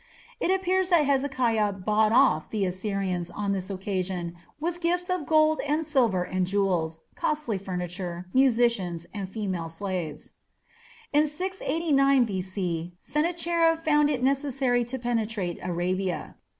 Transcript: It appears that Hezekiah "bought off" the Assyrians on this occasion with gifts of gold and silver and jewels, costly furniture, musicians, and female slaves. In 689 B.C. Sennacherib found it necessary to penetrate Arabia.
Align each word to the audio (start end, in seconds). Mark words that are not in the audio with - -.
It 0.39 0.49
appears 0.49 0.89
that 0.89 1.05
Hezekiah 1.05 1.73
"bought 1.73 2.11
off" 2.11 2.49
the 2.49 2.65
Assyrians 2.65 3.29
on 3.29 3.51
this 3.51 3.69
occasion 3.69 4.35
with 4.59 4.81
gifts 4.81 5.11
of 5.11 5.27
gold 5.27 5.61
and 5.67 5.85
silver 5.85 6.23
and 6.23 6.47
jewels, 6.47 7.01
costly 7.13 7.59
furniture, 7.59 8.25
musicians, 8.33 9.05
and 9.13 9.29
female 9.29 9.69
slaves. 9.69 10.33
In 11.13 11.27
689 11.27 12.23
B.C. 12.25 12.93
Sennacherib 12.99 13.81
found 13.83 14.09
it 14.09 14.23
necessary 14.23 14.83
to 14.85 14.97
penetrate 14.97 15.59
Arabia. 15.61 16.35